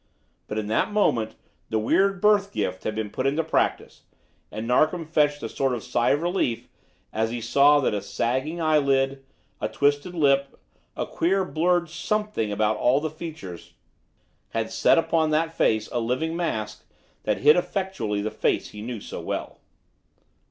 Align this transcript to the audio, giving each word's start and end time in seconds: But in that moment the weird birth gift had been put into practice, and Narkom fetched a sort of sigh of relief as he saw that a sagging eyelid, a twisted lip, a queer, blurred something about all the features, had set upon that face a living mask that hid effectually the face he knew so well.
But 0.47 0.57
in 0.57 0.65
that 0.65 0.91
moment 0.91 1.35
the 1.69 1.77
weird 1.77 2.21
birth 2.21 2.51
gift 2.51 2.85
had 2.85 2.95
been 2.95 3.11
put 3.11 3.27
into 3.27 3.43
practice, 3.43 4.01
and 4.49 4.65
Narkom 4.67 5.05
fetched 5.05 5.43
a 5.43 5.47
sort 5.47 5.75
of 5.75 5.83
sigh 5.83 6.09
of 6.09 6.23
relief 6.23 6.67
as 7.13 7.29
he 7.29 7.39
saw 7.39 7.79
that 7.81 7.93
a 7.93 8.01
sagging 8.01 8.59
eyelid, 8.59 9.23
a 9.61 9.67
twisted 9.69 10.15
lip, 10.15 10.59
a 10.97 11.05
queer, 11.05 11.45
blurred 11.45 11.87
something 11.87 12.51
about 12.51 12.77
all 12.77 12.99
the 12.99 13.11
features, 13.11 13.75
had 14.49 14.71
set 14.71 14.97
upon 14.97 15.29
that 15.29 15.53
face 15.53 15.87
a 15.91 15.99
living 15.99 16.35
mask 16.35 16.83
that 17.21 17.41
hid 17.41 17.55
effectually 17.55 18.23
the 18.23 18.31
face 18.31 18.69
he 18.69 18.81
knew 18.81 18.99
so 19.01 19.21
well. 19.21 19.59